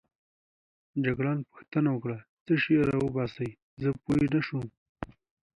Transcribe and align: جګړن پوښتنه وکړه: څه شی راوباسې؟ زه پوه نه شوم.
جګړن 1.05 1.37
پوښتنه 1.49 1.89
وکړه: 1.91 2.17
څه 2.45 2.53
شی 2.61 2.75
راوباسې؟ 2.89 3.49
زه 3.81 3.89
پوه 4.01 4.19
نه 4.33 4.39
شوم. 4.47 4.65